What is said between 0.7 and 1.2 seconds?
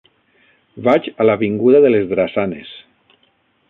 Vaig